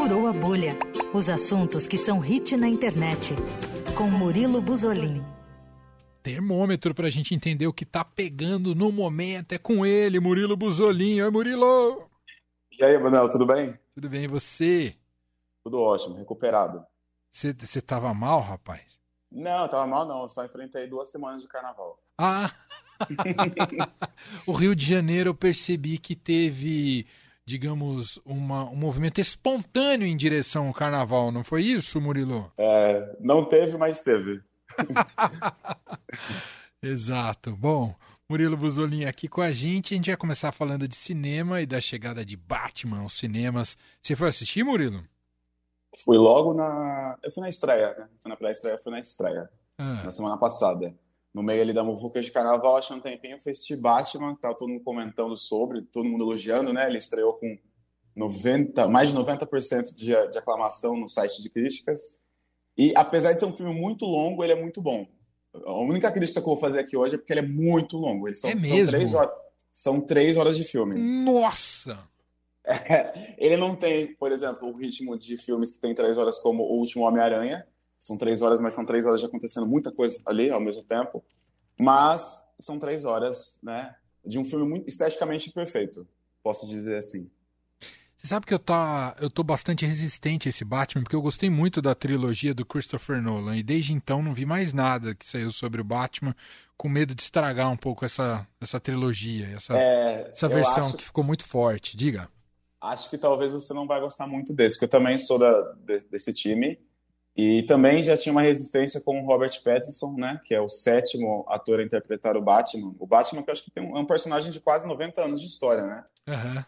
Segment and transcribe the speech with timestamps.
[0.00, 0.72] Furou a bolha.
[1.12, 3.34] Os assuntos que são hit na internet.
[3.94, 5.22] Com Murilo Buzolin.
[6.22, 10.56] Termômetro para a gente entender o que tá pegando no momento é com ele, Murilo
[10.56, 11.20] Buzolin.
[11.20, 12.08] Oi, Murilo!
[12.72, 13.78] E aí, Manuel, tudo bem?
[13.94, 14.96] Tudo bem, e você?
[15.62, 16.82] Tudo ótimo, recuperado.
[17.30, 18.98] Você tava mal, rapaz?
[19.30, 21.98] Não, tava mal não, só enfrentei duas semanas de carnaval.
[22.16, 22.50] Ah!
[24.46, 27.06] o Rio de Janeiro eu percebi que teve
[27.50, 32.50] digamos, uma, um movimento espontâneo em direção ao carnaval, não foi isso, Murilo?
[32.56, 34.40] É, não teve, mas teve.
[36.80, 37.56] Exato.
[37.56, 37.92] Bom,
[38.28, 39.94] Murilo Buzolin aqui com a gente.
[39.94, 43.76] A gente vai começar falando de cinema e da chegada de Batman aos cinemas.
[44.00, 45.02] Você foi assistir, Murilo?
[46.04, 47.18] Fui logo na.
[47.20, 48.08] Eu fui na estreia, né?
[48.22, 49.50] Fui na pré-estreia, fui na estreia.
[49.76, 50.04] Ah.
[50.04, 50.94] Na semana passada
[51.32, 54.68] no meio ali da muvuca de carnaval, achei um tempinho, fui assistir Batman, tava todo
[54.68, 56.88] mundo comentando sobre, todo mundo elogiando, né?
[56.88, 57.56] Ele estreou com
[58.16, 62.18] 90, mais de 90% de, de aclamação no site de críticas.
[62.76, 65.06] E apesar de ser um filme muito longo, ele é muito bom.
[65.52, 68.28] A única crítica que eu vou fazer aqui hoje é porque ele é muito longo.
[68.28, 68.76] Eles são, é mesmo?
[68.76, 69.34] São três, horas,
[69.72, 70.98] são três horas de filme.
[71.24, 72.08] Nossa!
[72.64, 76.62] É, ele não tem, por exemplo, o ritmo de filmes que tem três horas como
[76.62, 77.66] O Último Homem-Aranha,
[78.00, 81.22] são três horas, mas são três horas de acontecendo muita coisa ali ao mesmo tempo.
[81.78, 83.94] Mas são três horas, né?
[84.24, 86.08] De um filme muito esteticamente perfeito,
[86.42, 87.30] posso dizer assim.
[88.16, 91.48] Você sabe que eu, tá, eu tô bastante resistente a esse Batman, porque eu gostei
[91.48, 95.50] muito da trilogia do Christopher Nolan, e desde então não vi mais nada que saiu
[95.50, 96.36] sobre o Batman,
[96.76, 101.04] com medo de estragar um pouco essa, essa trilogia, essa, é, essa versão acho, que
[101.04, 101.96] ficou muito forte.
[101.96, 102.28] Diga.
[102.78, 106.00] Acho que talvez você não vai gostar muito desse, porque eu também sou da, de,
[106.10, 106.78] desse time,
[107.36, 111.44] e também já tinha uma resistência com o Robert Pattinson, né, que é o sétimo
[111.48, 112.94] ator a interpretar o Batman.
[112.98, 115.40] O Batman que eu acho que tem um, é um personagem de quase 90 anos
[115.40, 116.04] de história, né?
[116.28, 116.64] Uhum.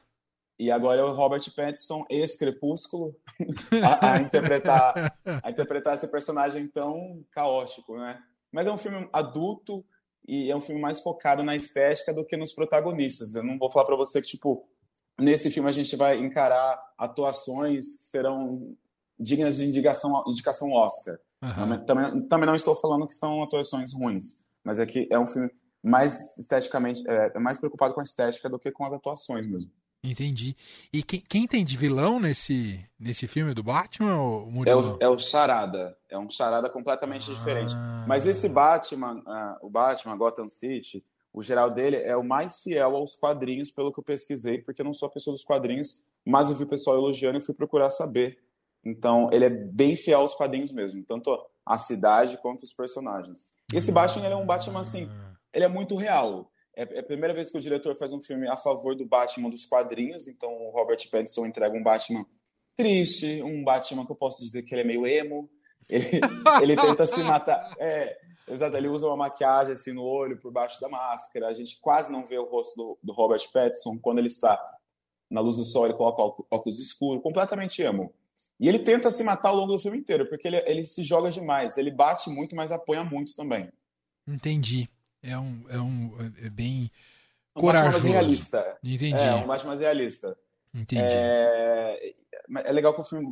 [0.58, 3.16] E agora é o Robert Pattinson, ex-crepúsculo,
[3.82, 8.22] a, a, interpretar, a interpretar esse personagem tão caótico, né?
[8.52, 9.84] Mas é um filme adulto
[10.26, 13.34] e é um filme mais focado na estética do que nos protagonistas.
[13.34, 14.68] Eu não vou falar para você que, tipo,
[15.18, 18.76] nesse filme a gente vai encarar atuações que serão
[19.22, 21.18] dignas de indicação, indicação Oscar.
[21.42, 21.84] Uhum.
[21.84, 25.50] Também, também não estou falando que são atuações ruins, mas é que é um filme
[25.82, 29.70] mais esteticamente, é, é mais preocupado com a estética do que com as atuações mesmo.
[30.04, 30.56] Entendi.
[30.92, 34.98] E quem, quem tem de vilão nesse, nesse filme do Batman, ou Murilo?
[35.00, 35.96] É o, é o Charada.
[36.10, 37.34] É um Charada completamente ah.
[37.34, 37.72] diferente.
[38.06, 42.96] Mas esse Batman, uh, o Batman Gotham City, o geral dele é o mais fiel
[42.96, 46.50] aos quadrinhos, pelo que eu pesquisei, porque eu não sou a pessoa dos quadrinhos, mas
[46.50, 48.38] eu vi o pessoal elogiando e fui procurar saber.
[48.84, 51.30] Então, ele é bem fiel aos quadrinhos mesmo, tanto
[51.64, 53.50] a cidade quanto os personagens.
[53.72, 55.08] E esse Batman ele é um Batman assim,
[55.52, 56.50] ele é muito real.
[56.74, 59.50] É, é a primeira vez que o diretor faz um filme a favor do Batman
[59.50, 62.26] dos quadrinhos, então o Robert Pattinson entrega um Batman
[62.76, 65.48] triste, um Batman que eu posso dizer que ele é meio emo.
[65.88, 66.06] Ele,
[66.62, 67.70] ele tenta se matar.
[67.78, 71.48] É, exato, ele usa uma maquiagem assim no olho, por baixo da máscara.
[71.48, 73.98] A gente quase não vê o rosto do, do Robert Pattinson.
[73.98, 74.60] Quando ele está
[75.30, 78.12] na luz do sol, ele coloca óculos escuros, completamente emo.
[78.62, 81.32] E ele tenta se matar ao longo do filme inteiro, porque ele, ele se joga
[81.32, 81.76] demais.
[81.76, 83.68] Ele bate muito, mas apanha muito também.
[84.24, 84.88] Entendi.
[85.20, 85.64] É um.
[85.68, 86.88] É, um, é bem.
[87.56, 88.04] Um corajoso.
[88.04, 88.78] mais realista.
[88.84, 89.20] Entendi.
[89.20, 90.38] É, um mais realista.
[90.72, 91.02] Entendi.
[91.02, 92.14] É,
[92.64, 93.28] é legal que o filme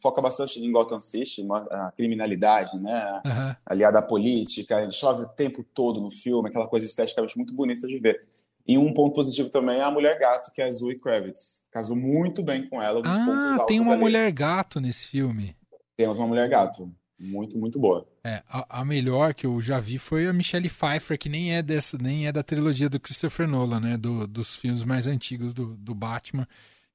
[0.00, 3.20] foca bastante em Gotham City, a criminalidade, né?
[3.26, 3.56] Uhum.
[3.66, 7.98] Aliada à política, chove o tempo todo no filme, aquela coisa esteticamente muito bonita de
[7.98, 8.26] ver.
[8.70, 11.64] E um ponto positivo também é a mulher gato, que é a Zoe Kravitz.
[11.72, 13.02] Casou muito bem com ela.
[13.04, 14.00] ah, tem uma ali.
[14.00, 15.56] mulher gato nesse filme.
[15.96, 16.88] Temos uma mulher gato.
[17.18, 18.06] Muito, muito boa.
[18.22, 21.64] É, a, a, melhor que eu já vi foi a Michelle Pfeiffer, que nem é
[21.64, 23.96] dessa, nem é da trilogia do Christopher Nolan, né?
[23.96, 26.46] Do, dos filmes mais antigos do, do Batman,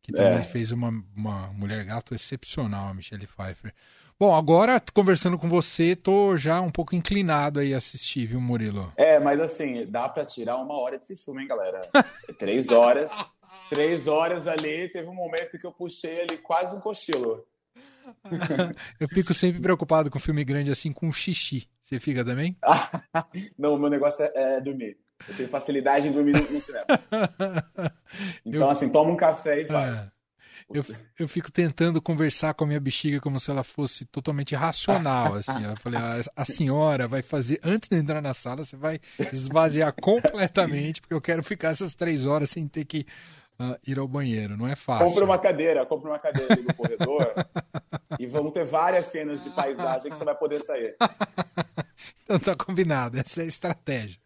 [0.02, 0.44] que também é.
[0.44, 3.74] fez uma, uma mulher gato excepcional, a Michelle Pfeiffer.
[4.18, 8.94] Bom, agora conversando com você, tô já um pouco inclinado aí a assistir, viu, Murilo?
[8.96, 11.82] É, mas assim, dá para tirar uma hora desse filme, hein, galera?
[12.40, 13.12] três horas,
[13.70, 17.46] três horas ali, teve um momento que eu puxei ali quase um cochilo.
[19.02, 21.68] eu fico sempre preocupado com filme grande assim, com xixi.
[21.84, 22.56] Você fica também?
[23.60, 24.98] Não, o meu negócio é, é dormir.
[25.28, 26.86] Eu tenho facilidade em dormir no, no cinema.
[28.46, 28.70] Então, eu...
[28.70, 29.90] assim, toma um café e vai.
[29.90, 30.15] É.
[30.74, 30.84] Eu,
[31.20, 35.64] eu fico tentando conversar com a minha bexiga como se ela fosse totalmente racional, assim.
[35.64, 39.00] Eu falei, a, ah, a senhora vai fazer, antes de entrar na sala, você vai
[39.32, 43.06] esvaziar completamente, porque eu quero ficar essas três horas sem ter que
[43.60, 44.58] uh, ir ao banheiro.
[44.58, 45.06] Não é fácil.
[45.08, 47.34] Compre uma cadeira, compre uma cadeira ali no corredor
[48.20, 50.96] e vamos ter várias cenas de paisagem que você vai poder sair.
[52.24, 54.20] então tá combinado, essa é a estratégia.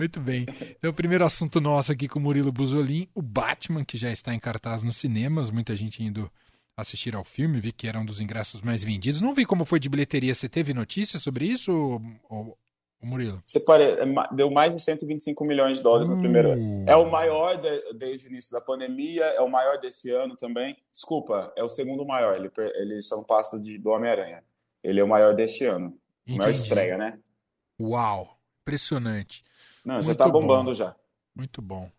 [0.00, 0.46] Muito bem.
[0.78, 4.34] Então, o primeiro assunto nosso aqui com o Murilo Buzolin, o Batman, que já está
[4.34, 6.32] em cartaz nos cinemas, muita gente indo
[6.74, 9.20] assistir ao filme, vi que era um dos ingressos mais vendidos.
[9.20, 10.34] Não vi como foi de bilheteria.
[10.34, 12.00] Você teve notícias sobre isso,
[12.30, 12.56] ou,
[13.02, 13.42] o Murilo?
[13.44, 13.84] Você pare...
[13.84, 16.14] É deu mais de 125 milhões de dólares uh.
[16.14, 16.84] no primeiro ano.
[16.88, 17.92] É o maior de...
[17.92, 20.78] desde o início da pandemia, é o maior desse ano também.
[20.90, 22.36] Desculpa, é o segundo maior.
[22.36, 23.76] Ele, ele só não passa de...
[23.76, 24.42] do Homem-Aranha.
[24.82, 25.94] Ele é o maior deste ano.
[26.24, 26.38] Entendi.
[26.38, 27.18] Maior estreia, né?
[27.78, 29.42] Uau, impressionante.
[29.84, 30.74] Não, Muito já tá bombando bom.
[30.74, 30.94] já.
[31.34, 31.90] Muito bom.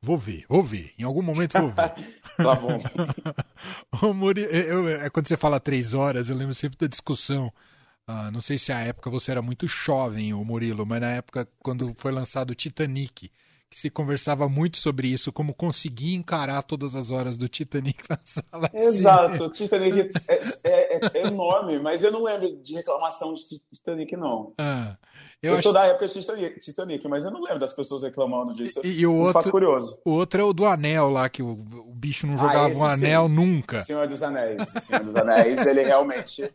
[0.00, 0.92] Vou ver, vou ver.
[0.98, 1.74] Em algum momento vou ver.
[2.36, 2.80] tá bom.
[4.02, 7.52] Ô, Murilo, eu, é, quando você fala três horas, eu lembro sempre da discussão
[8.08, 11.48] Uh, não sei se a época você era muito jovem, o Murilo, mas na época
[11.58, 13.32] quando foi lançado o Titanic,
[13.76, 18.18] que se conversava muito sobre isso, como conseguir encarar todas as horas do Titanic na
[18.24, 18.70] sala.
[18.72, 24.16] Exato, o Titanic é, é, é, enorme, mas eu não lembro de reclamação de Titanic,
[24.16, 24.54] não.
[24.56, 24.96] Ah,
[25.42, 25.64] eu, eu acho...
[25.64, 28.80] sou da época de Titanic, Titanic, mas eu não lembro das pessoas reclamando disso.
[28.82, 29.98] E, e o outro, curioso.
[30.06, 32.82] O outro é o do anel lá, que o, o bicho não jogava ah, um
[32.82, 33.34] anel sim.
[33.34, 33.82] nunca.
[33.82, 34.66] Senhor dos Anéis.
[34.80, 36.50] Senhor dos Anéis, ele realmente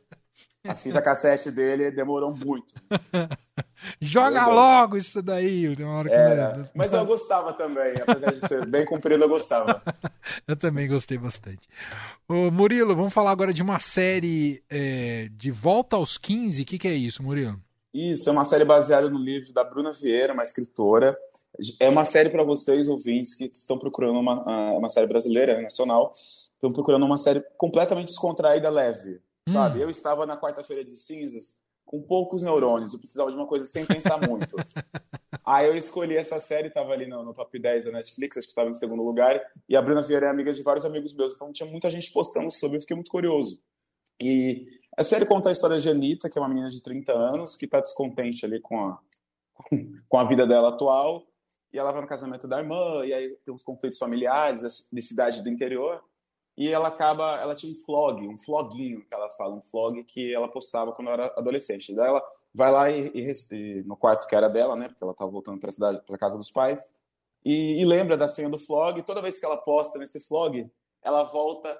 [0.63, 2.73] a fita cassete dele demorou muito.
[3.99, 5.67] Joga logo isso daí.
[5.79, 9.81] Uma hora que é, mas eu gostava também, apesar de ser bem comprido, eu gostava.
[10.47, 11.67] eu também gostei bastante.
[12.27, 16.61] Ô, Murilo, vamos falar agora de uma série é, de Volta aos 15.
[16.61, 17.59] O que, que é isso, Murilo?
[17.91, 21.17] Isso, é uma série baseada no livro da Bruna Vieira, uma escritora.
[21.79, 26.13] É uma série para vocês, ouvintes, que estão procurando uma, uma série brasileira, né, nacional,
[26.53, 29.19] estão procurando uma série completamente descontraída, leve
[29.49, 29.79] sabe?
[29.79, 29.83] Hum.
[29.83, 33.85] Eu estava na quarta-feira de cinzas com poucos neurônios, eu precisava de uma coisa sem
[33.85, 34.55] pensar muito.
[35.45, 38.51] Aí eu escolhi essa série, estava ali no, no, top 10 da Netflix, acho que
[38.51, 41.51] estava em segundo lugar, e a Bruna Vieira é amiga de vários amigos meus, então
[41.51, 43.61] tinha muita gente postando sobre, eu fiquei muito curioso.
[44.21, 47.57] E a série conta a história de Anitta, que é uma menina de 30 anos,
[47.57, 48.99] que está descontente ali com a,
[50.07, 51.25] com a vida dela atual,
[51.73, 55.41] e ela vai no casamento da irmã, e aí tem uns conflitos familiares de cidade
[55.41, 56.01] do interior,
[56.57, 60.33] e ela acaba, ela tinha um flog, um floguinho que ela fala, um flog que
[60.33, 61.93] ela postava quando era adolescente.
[61.93, 65.31] Daí ela vai lá e, e, no quarto que era dela, né, porque ela estava
[65.31, 66.85] voltando para a cidade, para casa dos pais,
[67.43, 69.01] e, e, lembra da senha do flog.
[69.03, 70.69] Toda vez que ela posta nesse flog,
[71.01, 71.75] ela volta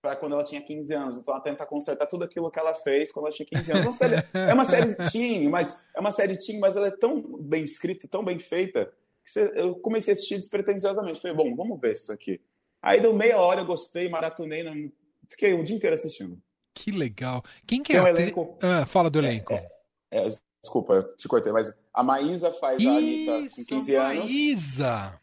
[0.00, 1.18] para quando ela tinha 15 anos.
[1.18, 3.84] Então ela tenta consertar tudo aquilo que ela fez quando ela tinha 15 anos.
[3.84, 7.20] Uma série, é uma série teen, mas é uma série teen, mas ela é tão
[7.40, 8.92] bem escrita, tão bem feita,
[9.24, 11.20] que você, eu comecei a assistir despretensiosamente.
[11.20, 12.40] Falei, bom, vamos ver isso aqui.
[12.82, 14.90] Aí deu meia hora, eu gostei, maratonei, não...
[15.30, 16.36] fiquei o dia inteiro assistindo.
[16.74, 17.42] Que legal.
[17.66, 18.02] Quem que é?
[18.02, 18.58] Um elenco...
[18.60, 19.52] ah, fala do elenco.
[19.52, 19.70] É,
[20.10, 20.30] é, é,
[20.60, 24.18] desculpa, eu te cortei, mas a Maísa faz Isso, a Anitta com 15 anos.
[24.24, 25.20] Maísa!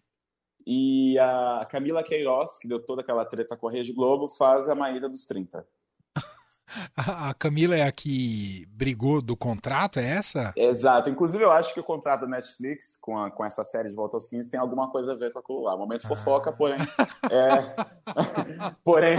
[0.66, 4.76] E a Camila Queiroz, que deu toda aquela treta com a Rede Globo, faz a
[4.76, 5.68] Maísa dos 30.
[6.95, 10.54] A Camila é a que brigou do contrato, é essa?
[10.56, 11.10] Exato.
[11.10, 14.18] Inclusive, eu acho que o contrato da Netflix com, a, com essa série de Volta
[14.18, 15.75] aos 15 tem alguma coisa a ver com aquilo lá.
[15.75, 16.07] Momento ah.
[16.07, 16.80] fofoca, porém.
[17.30, 18.71] É...
[18.83, 19.18] porém,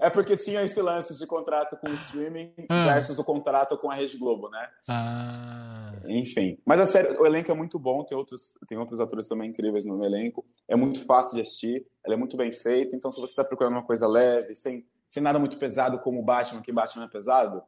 [0.00, 2.92] é porque tinha esse lance de contrato com o streaming ah.
[2.92, 4.68] versus o contrato com a Rede Globo, né?
[4.88, 5.92] Ah.
[6.06, 6.58] Enfim.
[6.64, 9.84] Mas a série, o elenco é muito bom, tem outros, tem outros atores também incríveis
[9.84, 10.44] no elenco.
[10.68, 12.94] É muito fácil de assistir, ela é muito bem feita.
[12.96, 16.22] Então, se você está procurando uma coisa leve, sem sem nada muito pesado como o
[16.22, 17.62] Batman, que Batman é pesado.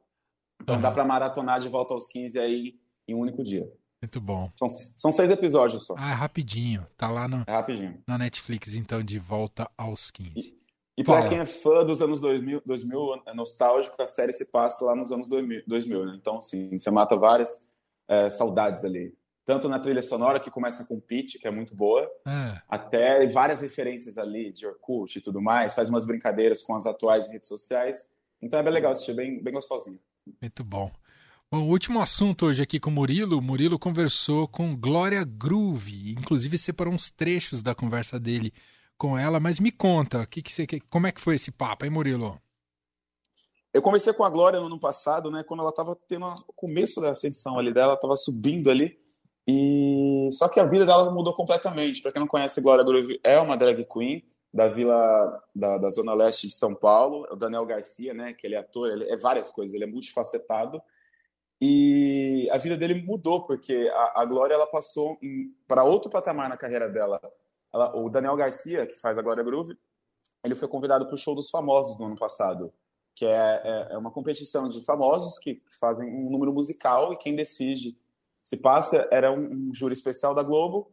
[0.62, 0.81] Então uhum.
[0.81, 3.70] dá para maratonar de volta aos 15 aí em um único dia.
[4.00, 4.50] Muito bom.
[4.58, 5.94] São, são seis episódios só.
[5.99, 6.87] Ah, é rapidinho.
[6.96, 8.02] Tá lá no, é rapidinho.
[8.08, 10.32] na Netflix, então, de volta aos 15.
[10.38, 10.58] E,
[10.96, 14.87] e para quem é fã dos anos 2000, 2000, é nostálgico, a série se passa
[14.87, 16.17] lá nos anos 2000, 2000 né?
[16.19, 17.69] Então, sim, você mata várias
[18.08, 22.08] é, saudades ali tanto na trilha sonora, que começa com pitch, que é muito boa,
[22.27, 22.60] é.
[22.69, 27.29] até várias referências ali de Orkut e tudo mais, faz umas brincadeiras com as atuais
[27.29, 28.08] redes sociais.
[28.41, 30.01] Então é bem legal assistir, bem, bem gostosinho.
[30.41, 30.91] Muito bom.
[31.51, 33.39] Bom, o último assunto hoje aqui com o Murilo.
[33.39, 38.53] O Murilo conversou com Glória Groove, inclusive separou uns trechos da conversa dele
[38.96, 41.91] com ela, mas me conta, que que você, como é que foi esse papo, hein,
[41.91, 42.41] Murilo?
[43.72, 47.01] Eu conversei com a Glória no ano passado, né, quando ela estava tendo o começo
[47.01, 48.96] da ascensão ali dela, estava subindo ali,
[49.46, 52.01] e só que a vida dela mudou completamente.
[52.01, 56.15] Para quem não conhece, Glória Groove é uma drag queen da vila da, da zona
[56.15, 57.27] leste de São Paulo.
[57.29, 58.32] É o Daniel Garcia, né?
[58.32, 59.74] Que ele é ator, ele é várias coisas.
[59.74, 60.81] Ele é multifacetado.
[61.60, 65.19] E a vida dele mudou porque a, a Glória ela passou
[65.69, 67.20] para outro patamar na carreira dela.
[67.72, 69.77] Ela, o Daniel Garcia, que faz a Glória Groove,
[70.43, 72.72] ele foi convidado para o show dos famosos no ano passado,
[73.15, 77.34] que é, é, é uma competição de famosos que fazem um número musical e quem
[77.34, 77.96] decide
[78.44, 80.93] se passa era um, um júri especial da Globo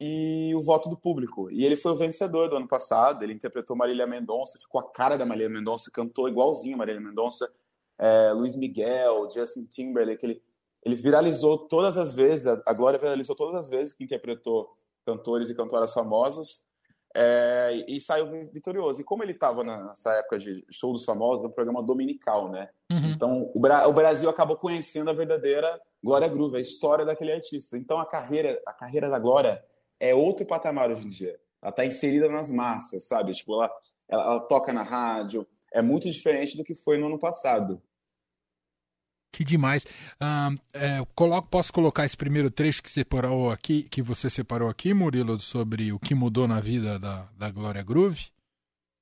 [0.00, 1.50] e o voto do público.
[1.50, 3.22] E ele foi o vencedor do ano passado.
[3.22, 7.50] Ele interpretou Marília Mendonça, ficou a cara da Marília Mendonça, cantou igualzinho Marília Mendonça.
[7.98, 10.42] É, Luiz Miguel, Justin Timberlake, ele,
[10.82, 15.54] ele viralizou todas as vezes, a, Glória viralizou todas as vezes que interpretou cantores e
[15.54, 16.62] cantoras famosas.
[17.14, 19.00] É, e saiu vitorioso.
[19.00, 22.68] E como ele estava nessa época de show dos famosos, no programa dominical, né?
[22.90, 23.10] Uhum.
[23.10, 27.76] Então o, Bra o, Brasil acabou conhecendo a verdadeira Glória Groove, a história daquele artista.
[27.76, 29.62] Então a carreira, a carreira da Glória
[29.98, 31.38] é outro patamar hoje em dia.
[31.60, 33.32] Ela está inserida nas massas, sabe?
[33.32, 33.70] Tipo, ela,
[34.08, 35.46] ela, ela toca na rádio.
[35.72, 37.82] É muito diferente do que foi no ano passado.
[39.40, 39.84] Que demais.
[40.20, 44.92] Uh, é, coloco, posso colocar esse primeiro trecho que separou aqui, que você separou aqui,
[44.92, 48.26] Murilo, sobre o que mudou na vida da, da Glória Groove?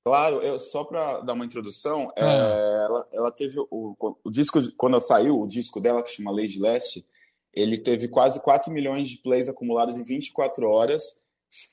[0.07, 2.85] Claro, eu, só para dar uma introdução, é, ah.
[2.85, 7.05] ela, ela, teve o, o, disco, quando saiu o disco dela, que chama Lady Leste,
[7.53, 11.19] ele teve quase 4 milhões de plays acumulados em 24 horas.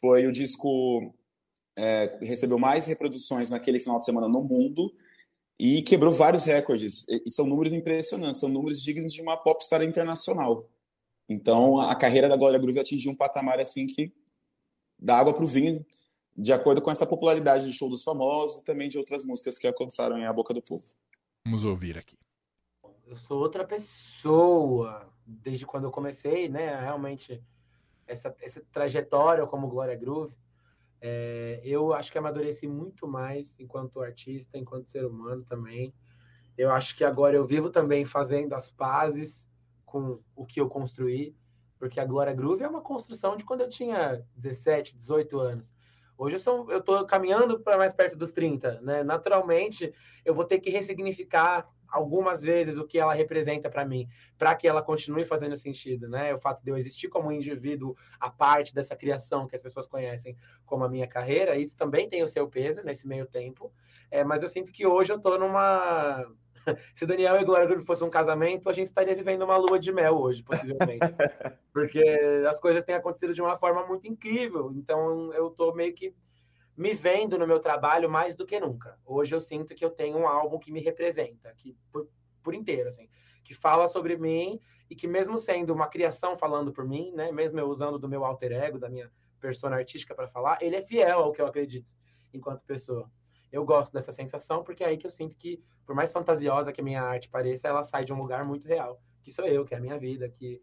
[0.01, 1.13] Foi o disco
[1.77, 4.91] é, recebeu mais reproduções naquele final de semana no mundo
[5.59, 7.05] e quebrou vários recordes.
[7.07, 10.69] E são números impressionantes, são números dignos de uma popstar internacional.
[11.27, 14.13] Então, a carreira da Glória Groove atingiu um patamar assim que
[14.99, 15.85] dá água para o vinho,
[16.37, 19.65] de acordo com essa popularidade de show dos famosos e também de outras músicas que
[19.65, 20.83] alcançaram a boca do povo.
[21.45, 22.17] Vamos ouvir aqui.
[23.07, 26.79] Eu sou outra pessoa desde quando eu comecei, né?
[26.79, 27.41] Realmente
[28.07, 30.35] essa, essa trajetória como Glória Groove
[31.07, 35.93] é, eu acho que amadureci muito mais enquanto artista, enquanto ser humano também.
[36.57, 39.47] Eu acho que agora eu vivo também fazendo as pazes
[39.85, 41.35] com o que eu construí,
[41.77, 45.75] porque a Glória Groove é uma construção de quando eu tinha 17, 18 anos.
[46.17, 49.03] Hoje eu sou, eu estou caminhando para mais perto dos 30, né?
[49.03, 49.93] Naturalmente,
[50.25, 54.67] eu vou ter que ressignificar algumas vezes o que ela representa para mim, para que
[54.67, 56.33] ela continue fazendo sentido, né?
[56.33, 59.87] O fato de eu existir como um indivíduo a parte dessa criação que as pessoas
[59.87, 60.35] conhecem
[60.65, 63.71] como a minha carreira, isso também tem o seu peso nesse meio tempo.
[64.11, 66.25] É, mas eu sinto que hoje eu estou numa
[66.93, 69.91] se Daniel e Glória Groove fosse um casamento, a gente estaria vivendo uma lua de
[69.93, 70.99] mel hoje, possivelmente.
[71.71, 72.03] Porque
[72.49, 74.73] as coisas têm acontecido de uma forma muito incrível.
[74.75, 76.13] Então eu estou meio que
[76.75, 78.99] me vendo no meu trabalho mais do que nunca.
[79.05, 82.07] Hoje eu sinto que eu tenho um álbum que me representa, que por,
[82.43, 83.09] por inteiro, assim,
[83.43, 87.59] que fala sobre mim e que mesmo sendo uma criação falando por mim, né, mesmo
[87.59, 91.19] eu usando do meu alter ego, da minha persona artística para falar, ele é fiel
[91.19, 91.93] ao que eu acredito
[92.33, 93.09] enquanto pessoa.
[93.51, 96.81] Eu gosto dessa sensação porque é aí que eu sinto que, por mais fantasiosa que
[96.81, 99.73] a minha arte pareça, ela sai de um lugar muito real, que sou eu, que
[99.73, 100.61] é a minha vida, que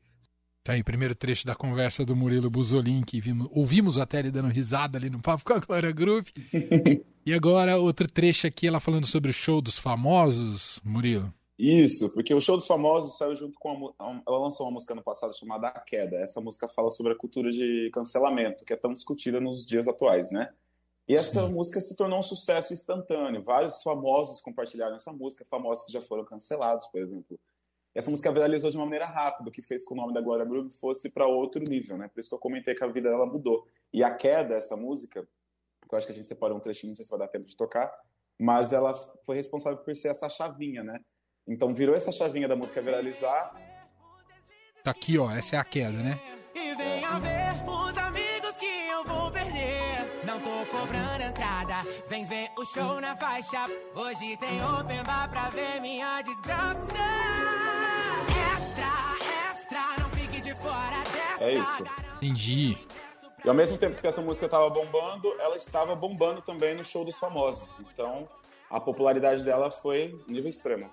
[0.65, 4.47] Tá aí, primeiro trecho da conversa do Murilo Buzolin, que vimos, ouvimos até ele dando
[4.47, 6.31] risada ali no papo com a Glória Groove.
[7.27, 11.35] e agora, outro trecho aqui, ela falando sobre o show dos famosos, Murilo.
[11.59, 15.03] Isso, porque o show dos famosos saiu junto com a, ela lançou uma música no
[15.03, 16.17] passado chamada A Queda.
[16.19, 20.31] Essa música fala sobre a cultura de cancelamento, que é tão discutida nos dias atuais,
[20.31, 20.49] né?
[21.09, 21.53] E essa Sim.
[21.53, 23.43] música se tornou um sucesso instantâneo.
[23.43, 27.37] Vários famosos compartilharam essa música, famosos que já foram cancelados, por exemplo
[27.95, 30.45] essa música viralizou de uma maneira rápida, o que fez com o nome da Glória
[30.45, 32.09] Groove fosse para outro nível, né?
[32.09, 33.67] Por isso que eu comentei que a vida dela mudou.
[33.93, 35.29] E a queda, essa música,
[35.87, 37.47] que eu acho que a gente separou um trechinho, não sei se vai dar tempo
[37.47, 37.93] de tocar,
[38.41, 38.95] mas ela
[39.27, 41.01] foi responsável por ser essa chavinha, né?
[41.47, 43.53] Então virou essa chavinha da música viralizar.
[44.83, 46.19] Tá aqui, ó, essa é a queda, né?
[46.55, 50.25] E venha ver os amigos que eu vou perder.
[50.25, 51.75] Não tô cobrando entrada,
[52.09, 53.67] vem ver o show na faixa.
[53.95, 57.62] Hoje tem open bar pra ver minha desgraça.
[61.41, 61.85] É isso.
[62.17, 62.79] Entendi.
[63.45, 67.05] E ao mesmo tempo que essa música estava bombando, ela estava bombando também no show
[67.05, 67.69] dos famosos.
[67.81, 68.29] Então,
[68.71, 70.91] a popularidade dela foi nível extremo.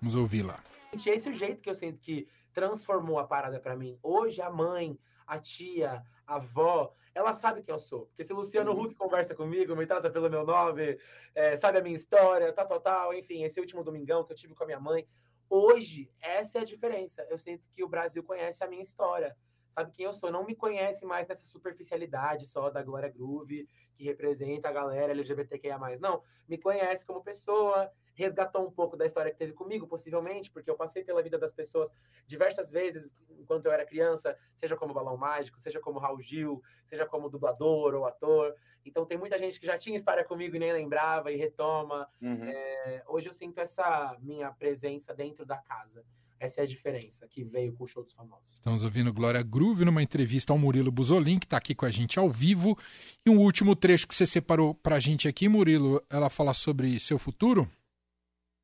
[0.00, 0.58] Vamos ouvir lá.
[0.92, 3.98] Esse é o jeito que eu sinto que transformou a parada para mim.
[4.02, 8.06] Hoje a mãe, a tia, a avó, ela sabe quem eu sou.
[8.06, 8.82] Porque se o Luciano uhum.
[8.82, 10.98] Huck conversa comigo, me trata pelo meu nome,
[11.34, 14.54] é, sabe a minha história, tal, tal, tal, enfim, esse último domingão que eu tive
[14.54, 15.06] com a minha mãe.
[15.48, 17.26] Hoje, essa é a diferença.
[17.30, 19.36] Eu sinto que o Brasil conhece a minha história
[19.74, 24.04] sabe quem eu sou, não me conhece mais nessa superficialidade só da Glória Groove, que
[24.04, 25.78] representa a galera LGBTQIA+.
[26.00, 30.70] Não, me conhece como pessoa, resgatou um pouco da história que teve comigo, possivelmente, porque
[30.70, 31.92] eu passei pela vida das pessoas
[32.24, 37.04] diversas vezes enquanto eu era criança, seja como balão mágico, seja como Raul Gil, seja
[37.04, 38.54] como dublador ou ator.
[38.84, 42.08] Então tem muita gente que já tinha história comigo e nem lembrava e retoma.
[42.22, 42.44] Uhum.
[42.44, 46.04] É, hoje eu sinto essa minha presença dentro da casa.
[46.38, 48.54] Essa é a diferença que veio com o show dos famosos.
[48.54, 52.18] Estamos ouvindo Glória Groove numa entrevista ao Murilo Buzolin, que está aqui com a gente
[52.18, 52.76] ao vivo.
[53.26, 56.98] E um último trecho que você separou para a gente aqui, Murilo, ela fala sobre
[57.00, 57.70] seu futuro?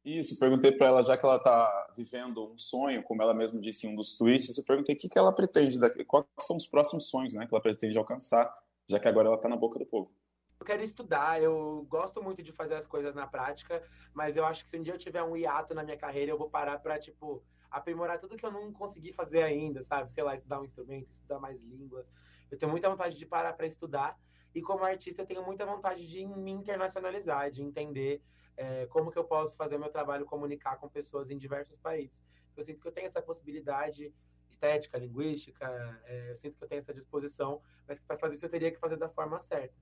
[0.05, 3.87] Isso, perguntei para ela, já que ela está vivendo um sonho, como ela mesma disse
[3.87, 7.11] em um dos tweets, eu perguntei o que, que ela pretende, quais são os próximos
[7.11, 8.51] sonhos né, que ela pretende alcançar,
[8.89, 10.11] já que agora ela está na boca do povo.
[10.59, 14.65] Eu quero estudar, eu gosto muito de fazer as coisas na prática, mas eu acho
[14.65, 16.99] que se um dia eu tiver um hiato na minha carreira, eu vou parar para,
[16.99, 20.11] tipo, aprimorar tudo que eu não consegui fazer ainda, sabe?
[20.13, 22.11] Sei lá, estudar um instrumento, estudar mais línguas.
[22.51, 24.19] Eu tenho muita vontade de parar para estudar
[24.53, 28.21] E como artista, eu tenho muita vontade de me internacionalizar, de entender
[28.57, 32.25] é, como que eu posso fazer meu trabalho comunicar com pessoas em diversos países.
[32.57, 34.13] Eu sinto que eu tenho essa possibilidade
[34.51, 35.65] estética, linguística,
[36.05, 38.73] é, eu sinto que eu tenho essa disposição, mas que para fazer isso eu teria
[38.73, 39.75] que fazer da forma certa.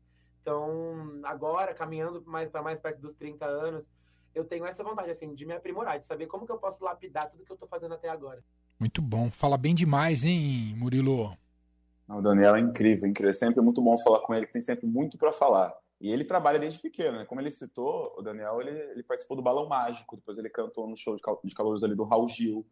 [0.42, 3.90] Então, agora, caminhando mais para mais perto dos 30 anos,
[4.38, 7.28] eu tenho essa vontade, assim, de me aprimorar, de saber como que eu posso lapidar
[7.28, 8.42] tudo que eu estou fazendo até agora.
[8.78, 9.30] Muito bom.
[9.30, 11.36] Fala bem demais, hein, Murilo?
[12.08, 13.30] O Daniel é incrível, incrível.
[13.30, 15.76] É sempre muito bom falar com ele, que tem sempre muito para falar.
[16.00, 17.24] E ele trabalha desde pequeno, né?
[17.24, 20.96] Como ele citou, o Daniel, ele, ele participou do Balão Mágico, depois ele cantou no
[20.96, 22.64] show de, cal de calouros ali do Raul Gil.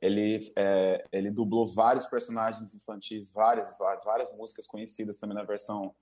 [0.00, 5.94] Ele, é, ele dublou vários personagens infantis, várias, várias músicas conhecidas também na versão,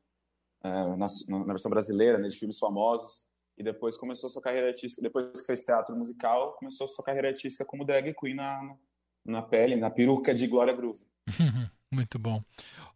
[0.64, 3.28] é, na, na, versão brasileira, né, de filmes famosos.
[3.56, 7.64] E depois começou sua carreira artística, depois que fez teatro musical, começou sua carreira artística
[7.64, 8.76] como drag queen na,
[9.24, 11.04] na pele, na peruca de Glória Groove.
[11.92, 12.42] Muito bom.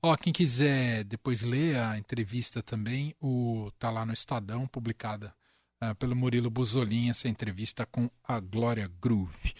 [0.02, 5.32] Ó, quem quiser depois ler a entrevista também, o tá lá no Estadão, publicada
[5.82, 9.54] uh, pelo Murilo Buzolin, essa entrevista com a Glória Groove.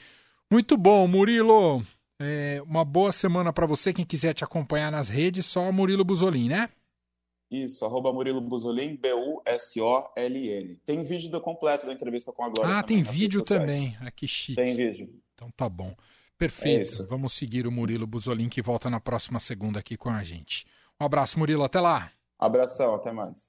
[0.51, 1.85] Muito bom, Murilo.
[2.21, 3.93] É, uma boa semana para você.
[3.93, 6.69] Quem quiser te acompanhar nas redes, só Murilo Buzolin, né?
[7.51, 10.77] Isso, arroba Murilo Buzolin, B-U-S-O-L-N.
[10.85, 12.77] Tem vídeo do completo da entrevista com a Glória.
[12.77, 13.97] Ah, tem vídeo também.
[14.01, 14.57] Ah, que chique.
[14.57, 15.09] Tem vídeo.
[15.35, 15.95] Então tá bom.
[16.37, 17.03] Perfeito.
[17.03, 20.67] É Vamos seguir o Murilo Buzolin, que volta na próxima segunda aqui com a gente.
[21.01, 21.65] Um abraço, Murilo.
[21.65, 22.13] Até lá.
[22.39, 23.47] Abração, até mais.